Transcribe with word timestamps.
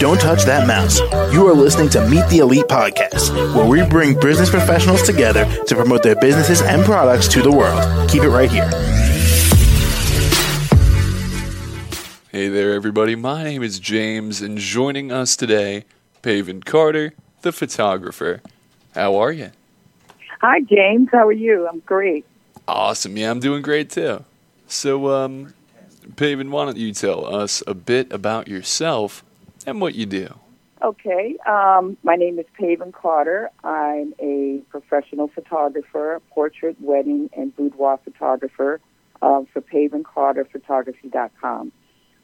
Don't 0.00 0.20
touch 0.20 0.42
that 0.44 0.66
mouse. 0.66 0.98
You 1.32 1.46
are 1.46 1.54
listening 1.54 1.88
to 1.90 2.06
Meet 2.08 2.28
the 2.28 2.38
Elite 2.38 2.64
Podcast, 2.64 3.32
where 3.54 3.64
we 3.66 3.88
bring 3.88 4.18
business 4.18 4.50
professionals 4.50 5.02
together 5.02 5.44
to 5.66 5.74
promote 5.76 6.02
their 6.02 6.16
businesses 6.16 6.62
and 6.62 6.84
products 6.84 7.28
to 7.28 7.42
the 7.42 7.52
world. 7.52 8.10
Keep 8.10 8.24
it 8.24 8.30
right 8.30 8.50
here. 8.50 8.68
Hey 12.32 12.48
there, 12.48 12.74
everybody. 12.74 13.14
My 13.14 13.44
name 13.44 13.62
is 13.62 13.78
James, 13.78 14.42
and 14.42 14.58
joining 14.58 15.12
us 15.12 15.36
today, 15.36 15.84
Paven 16.22 16.64
Carter, 16.64 17.14
the 17.42 17.52
photographer. 17.52 18.40
How 18.96 19.14
are 19.14 19.30
you? 19.30 19.52
Hi, 20.40 20.60
James. 20.62 21.08
How 21.12 21.28
are 21.28 21.32
you? 21.32 21.68
I'm 21.68 21.78
great. 21.80 22.24
Awesome. 22.66 23.16
Yeah, 23.16 23.30
I'm 23.30 23.38
doing 23.38 23.62
great 23.62 23.90
too. 23.90 24.24
So, 24.66 25.08
um, 25.10 25.54
Paven, 26.16 26.50
why 26.50 26.64
don't 26.64 26.76
you 26.76 26.92
tell 26.92 27.24
us 27.26 27.62
a 27.66 27.74
bit 27.74 28.12
about 28.12 28.46
yourself 28.48 29.24
and 29.66 29.80
what 29.80 29.94
you 29.94 30.04
do? 30.06 30.34
Okay. 30.82 31.36
Um, 31.46 31.96
my 32.02 32.16
name 32.16 32.38
is 32.38 32.46
Paven 32.58 32.92
Carter. 32.92 33.50
I'm 33.64 34.14
a 34.20 34.60
professional 34.70 35.28
photographer, 35.28 36.20
portrait, 36.30 36.76
wedding, 36.80 37.30
and 37.36 37.54
boudoir 37.56 37.98
photographer 38.04 38.80
uh, 39.22 39.42
for 39.52 39.60
PavenCarterPhotography.com. 39.62 41.72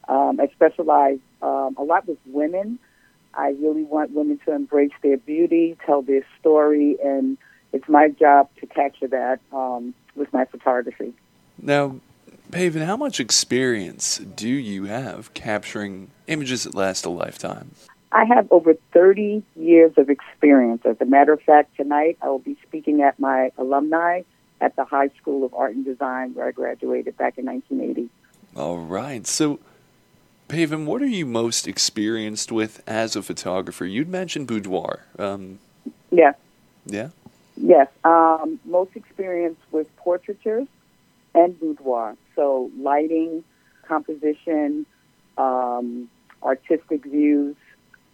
Um, 0.08 0.40
I 0.40 0.48
specialize 0.48 1.18
um, 1.40 1.76
a 1.78 1.82
lot 1.82 2.06
with 2.06 2.18
women. 2.26 2.78
I 3.32 3.54
really 3.60 3.84
want 3.84 4.10
women 4.12 4.38
to 4.44 4.52
embrace 4.52 4.92
their 5.02 5.16
beauty, 5.16 5.78
tell 5.86 6.02
their 6.02 6.26
story, 6.38 6.98
and 7.02 7.38
it's 7.72 7.88
my 7.88 8.08
job 8.08 8.50
to 8.60 8.66
capture 8.66 9.08
that 9.08 9.40
um, 9.52 9.94
with 10.16 10.30
my 10.32 10.44
photography. 10.44 11.14
Now, 11.62 11.96
Paven, 12.50 12.82
how 12.82 12.96
much 12.96 13.20
experience 13.20 14.18
do 14.18 14.48
you 14.48 14.84
have 14.84 15.32
capturing 15.34 16.10
images 16.26 16.64
that 16.64 16.74
last 16.74 17.04
a 17.04 17.10
lifetime? 17.10 17.72
I 18.12 18.24
have 18.24 18.50
over 18.50 18.74
30 18.92 19.42
years 19.54 19.92
of 19.96 20.10
experience. 20.10 20.82
As 20.84 20.96
a 21.00 21.04
matter 21.04 21.32
of 21.32 21.40
fact, 21.42 21.76
tonight 21.76 22.18
I 22.20 22.28
will 22.28 22.40
be 22.40 22.56
speaking 22.66 23.02
at 23.02 23.20
my 23.20 23.52
alumni 23.56 24.22
at 24.60 24.74
the 24.74 24.84
High 24.84 25.08
School 25.20 25.44
of 25.44 25.54
Art 25.54 25.74
and 25.74 25.84
Design 25.84 26.34
where 26.34 26.48
I 26.48 26.50
graduated 26.50 27.16
back 27.16 27.38
in 27.38 27.46
1980. 27.46 28.10
All 28.56 28.78
right. 28.78 29.26
So, 29.26 29.60
Paven, 30.48 30.86
what 30.86 31.02
are 31.02 31.06
you 31.06 31.24
most 31.24 31.68
experienced 31.68 32.50
with 32.50 32.82
as 32.86 33.14
a 33.14 33.22
photographer? 33.22 33.86
You'd 33.86 34.08
mentioned 34.08 34.48
boudoir. 34.48 35.04
Um, 35.18 35.60
Yes, 36.12 36.34
yeah? 36.86 37.10
yes. 37.56 37.86
Um, 38.02 38.58
most 38.64 38.96
experience 38.96 39.58
with 39.70 39.86
portraitures 39.96 40.66
and 41.34 41.58
boudoir. 41.58 42.16
So 42.36 42.70
lighting, 42.78 43.44
composition, 43.86 44.86
um, 45.36 46.08
artistic 46.42 47.04
views 47.04 47.56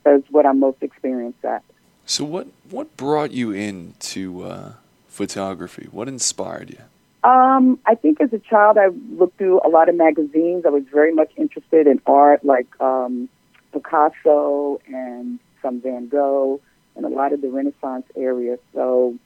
is 0.06 0.22
what 0.30 0.46
I'm 0.46 0.60
most 0.60 0.82
experienced 0.82 1.44
at. 1.44 1.62
So, 2.08 2.24
what, 2.24 2.46
what 2.70 2.96
brought 2.96 3.32
you 3.32 3.50
into 3.50 4.44
uh, 4.44 4.72
photography? 5.08 5.88
What 5.90 6.06
inspired 6.06 6.70
you? 6.70 7.28
Um, 7.28 7.80
I 7.84 7.96
think 7.96 8.20
as 8.20 8.32
a 8.32 8.38
child, 8.38 8.78
I 8.78 8.88
looked 9.18 9.38
through 9.38 9.60
a 9.64 9.68
lot 9.68 9.88
of 9.88 9.96
magazines. 9.96 10.64
I 10.64 10.68
was 10.68 10.84
very 10.92 11.12
much 11.12 11.32
interested 11.36 11.88
in 11.88 12.00
art, 12.06 12.44
like 12.44 12.68
um, 12.80 13.28
Picasso 13.72 14.80
and 14.86 15.40
some 15.60 15.80
Van 15.80 16.06
Gogh, 16.06 16.60
and 16.94 17.04
a 17.04 17.08
lot 17.08 17.32
of 17.32 17.40
the 17.40 17.48
Renaissance 17.48 18.06
area. 18.14 18.58
So 18.72 19.16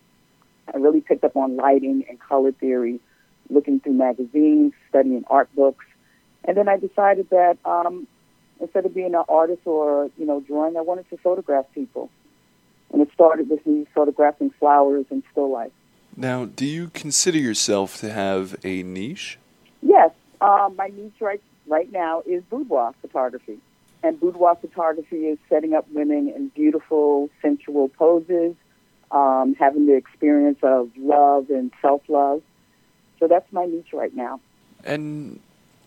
I 0.72 0.78
really 0.78 1.02
picked 1.02 1.24
up 1.24 1.36
on 1.36 1.56
lighting 1.56 2.06
and 2.08 2.18
color 2.18 2.52
theory, 2.52 3.00
looking 3.50 3.80
through 3.80 3.94
magazines, 3.94 4.72
studying 4.88 5.24
art 5.28 5.48
books, 5.54 5.84
and 6.44 6.56
then 6.56 6.68
I 6.68 6.76
decided 6.76 7.28
that 7.30 7.58
um, 7.64 8.06
instead 8.60 8.86
of 8.86 8.94
being 8.94 9.14
an 9.14 9.24
artist 9.28 9.62
or 9.64 10.10
you 10.16 10.26
know 10.26 10.40
drawing, 10.40 10.76
I 10.76 10.80
wanted 10.80 11.08
to 11.10 11.16
photograph 11.18 11.66
people. 11.74 12.10
And 12.92 13.00
it 13.02 13.08
started 13.14 13.48
with 13.48 13.64
me 13.66 13.86
photographing 13.94 14.50
flowers 14.58 15.06
and 15.10 15.22
still 15.30 15.50
life. 15.50 15.70
Now, 16.16 16.46
do 16.46 16.66
you 16.66 16.88
consider 16.88 17.38
yourself 17.38 17.98
to 17.98 18.12
have 18.12 18.56
a 18.64 18.82
niche? 18.82 19.38
Yes, 19.80 20.10
um, 20.40 20.74
my 20.76 20.88
niche 20.88 21.20
right 21.20 21.40
right 21.66 21.90
now 21.92 22.22
is 22.26 22.42
boudoir 22.50 22.94
photography, 23.00 23.58
and 24.02 24.18
boudoir 24.18 24.56
photography 24.60 25.28
is 25.28 25.38
setting 25.48 25.74
up 25.74 25.86
women 25.92 26.32
in 26.34 26.48
beautiful, 26.48 27.30
sensual 27.40 27.88
poses, 27.88 28.54
um, 29.10 29.54
having 29.58 29.86
the 29.86 29.94
experience 29.94 30.58
of 30.62 30.90
love 30.96 31.50
and 31.50 31.72
self 31.80 32.02
love. 32.08 32.42
So 33.20 33.28
that's 33.28 33.50
my 33.52 33.66
niche 33.66 33.92
right 33.92 34.14
now. 34.16 34.40
And 34.84 35.38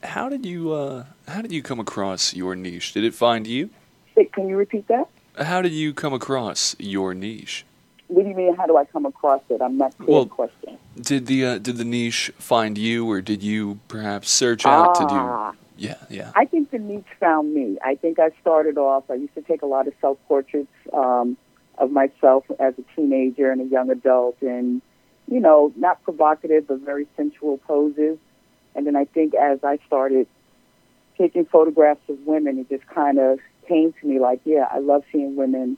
how 0.03 0.29
did 0.29 0.45
you 0.45 0.71
uh, 0.71 1.05
how 1.27 1.41
did 1.41 1.51
you 1.51 1.61
come 1.63 1.79
across 1.79 2.33
your 2.33 2.55
niche? 2.55 2.94
Did 2.94 3.03
it 3.03 3.13
find 3.13 3.45
you? 3.47 3.69
Can 4.33 4.47
you 4.47 4.55
repeat 4.55 4.88
that? 4.88 5.09
How 5.38 5.61
did 5.63 5.72
you 5.72 5.93
come 5.93 6.13
across 6.13 6.75
your 6.79 7.16
niche? 7.16 7.66
What 8.07 8.23
do 8.23 8.29
you 8.29 8.35
mean? 8.35 8.55
How 8.55 8.67
do 8.67 8.77
I 8.77 8.85
come 8.85 9.07
across 9.07 9.41
it? 9.49 9.59
I'm 9.61 9.77
not 9.77 9.97
clear 9.97 10.09
Well, 10.09 10.23
the 10.25 10.29
question. 10.29 10.77
Did 11.01 11.25
the 11.25 11.45
uh, 11.45 11.57
did 11.57 11.77
the 11.77 11.83
niche 11.85 12.31
find 12.38 12.77
you, 12.77 13.09
or 13.09 13.22
did 13.22 13.41
you 13.41 13.79
perhaps 13.88 14.29
search 14.29 14.66
out 14.67 14.93
to 14.95 15.03
Ah. 15.09 15.51
do? 15.51 15.57
Yeah, 15.75 15.95
yeah. 16.09 16.31
I 16.35 16.45
think 16.45 16.69
the 16.69 16.77
niche 16.77 17.03
found 17.19 17.51
me. 17.55 17.79
I 17.83 17.95
think 17.95 18.19
I 18.19 18.29
started 18.41 18.77
off. 18.77 19.09
I 19.09 19.16
used 19.16 19.33
to 19.33 19.41
take 19.41 19.63
a 19.63 19.66
lot 19.66 19.88
of 19.88 19.93
self 19.99 20.19
portraits 20.27 20.72
um, 20.93 21.35
of 21.79 21.89
myself 21.89 22.45
as 22.59 22.75
a 22.77 22.83
teenager 22.95 23.49
and 23.51 23.59
a 23.59 23.66
young 23.66 23.89
adult, 23.89 24.38
and 24.41 24.83
you 25.28 25.39
know, 25.39 25.72
not 25.75 26.03
provocative 26.03 26.67
but 26.67 26.79
very 26.79 27.07
sensual 27.16 27.57
poses. 27.59 28.17
And 28.75 28.88
then 28.88 28.95
I 28.95 29.06
think 29.06 29.34
as 29.35 29.59
I 29.63 29.79
started 29.88 30.28
taking 31.17 31.45
photographs 31.45 32.01
of 32.09 32.19
women, 32.25 32.57
it 32.57 32.69
just 32.69 32.88
kind 32.88 33.19
of 33.19 33.39
came 33.67 33.94
to 33.94 34.07
me 34.07 34.19
like, 34.19 34.41
yeah, 34.45 34.67
I 34.72 34.79
love 34.79 35.03
seeing 35.11 35.35
women 35.35 35.78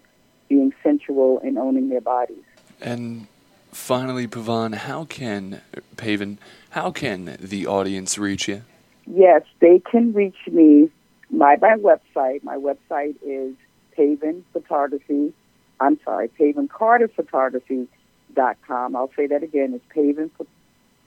being 0.50 0.74
sensual 0.84 1.40
and 1.44 1.58
owning 1.58 1.90
their 1.90 2.02
bodies. 2.02 2.44
And 2.82 3.28
finally, 3.72 4.28
Pavan, 4.28 4.76
how 4.76 5.06
can 5.06 5.62
Paven? 5.98 6.38
How 6.72 6.92
can 6.92 7.38
the 7.40 7.68
audience 7.68 8.18
reach 8.18 8.48
you? 8.48 8.64
Yes, 9.08 9.44
they 9.60 9.80
can 9.80 10.14
reach 10.14 10.38
me. 10.48 10.90
My 11.30 11.58
my 11.62 11.76
website. 11.78 12.44
My 12.44 12.58
website 12.58 13.16
is 13.24 13.56
Paven 13.98 14.44
Photography. 14.54 15.34
I'm 15.80 16.00
sorry, 16.06 16.30
Paven 16.30 16.70
Carter 16.70 17.08
Photography 17.08 17.88
dot 18.36 18.58
com. 18.68 18.96
I'll 18.96 19.12
say 19.16 19.28
that 19.28 19.42
again. 19.42 19.74
It's 19.74 19.86
Paven 19.90 20.30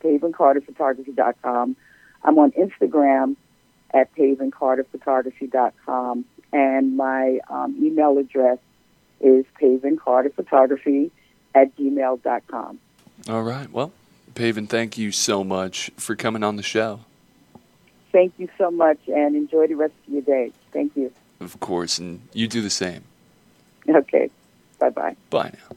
Paven 0.00 0.32
Carter 0.32 0.60
Photography 0.60 1.12
dot 1.12 1.36
com. 1.42 1.76
I'm 2.24 2.38
on 2.38 2.50
Instagram 2.52 3.36
at 3.94 4.12
Paven 4.14 4.50
Carter 4.50 4.84
Photography 4.84 5.46
dot 5.46 5.74
com, 5.86 6.24
and 6.52 6.96
my 6.96 7.38
um, 7.48 7.76
email 7.80 8.18
address 8.18 8.58
is 9.20 9.44
Paven 9.60 9.96
Carter 9.96 10.30
Photography 10.30 11.10
at 11.54 11.76
gmail 11.76 12.22
dot 12.22 12.42
com. 12.48 12.80
All 13.28 13.42
right. 13.42 13.70
Well, 13.70 13.92
Paven, 14.34 14.66
thank 14.66 14.98
you 14.98 15.12
so 15.12 15.44
much 15.44 15.90
for 15.96 16.16
coming 16.16 16.42
on 16.42 16.56
the 16.56 16.62
show. 16.62 17.00
Thank 18.10 18.32
you 18.38 18.48
so 18.56 18.70
much, 18.70 18.98
and 19.06 19.36
enjoy 19.36 19.66
the 19.66 19.74
rest 19.74 19.94
of 20.06 20.12
your 20.12 20.22
day. 20.22 20.52
Thank 20.72 20.96
you. 20.96 21.12
Of 21.40 21.60
course, 21.60 21.98
and 21.98 22.22
you 22.32 22.48
do 22.48 22.62
the 22.62 22.70
same. 22.70 23.04
Okay. 23.88 24.30
Bye 24.78 24.90
bye. 24.90 25.16
Bye 25.30 25.52
now. 25.54 25.76